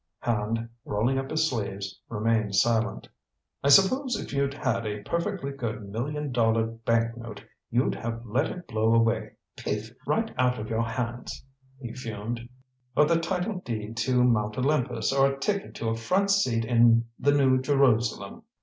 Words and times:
Hand, 0.17 0.67
rolling 0.83 1.19
up 1.19 1.29
his 1.29 1.47
sleeves, 1.47 2.01
remained 2.09 2.55
silent. 2.55 3.07
"I 3.63 3.69
suppose 3.69 4.15
if 4.19 4.33
you'd 4.33 4.55
had 4.55 4.83
a 4.87 5.03
perfectly 5.03 5.51
good 5.51 5.87
million 5.87 6.31
dollar 6.31 6.65
bank 6.65 7.15
note, 7.15 7.43
you'd 7.69 7.93
have 7.93 8.25
let 8.25 8.49
it 8.49 8.67
blow 8.67 8.95
away 8.95 9.33
piff! 9.55 9.91
right 10.07 10.33
out 10.39 10.57
of 10.57 10.71
your 10.71 10.81
hands!" 10.81 11.45
he 11.79 11.93
fumed. 11.93 12.49
"Or 12.97 13.05
the 13.05 13.19
title 13.19 13.59
deed 13.63 13.95
to 13.97 14.23
Mount 14.23 14.57
Olympus 14.57 15.13
or 15.13 15.27
a 15.31 15.37
ticket 15.37 15.75
to 15.75 15.89
a 15.89 15.95
front 15.95 16.31
seat 16.31 16.65
in 16.65 17.05
the 17.19 17.33
New 17.33 17.61
Jerusalem. 17.61 18.41